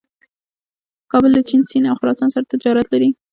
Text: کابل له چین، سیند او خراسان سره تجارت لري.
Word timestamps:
کابل 1.11 1.31
له 1.35 1.41
چین، 1.47 1.61
سیند 1.69 1.85
او 1.89 1.99
خراسان 1.99 2.29
سره 2.33 2.49
تجارت 2.53 2.87
لري. 2.93 3.09